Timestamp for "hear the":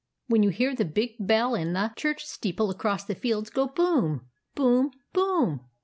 0.49-0.83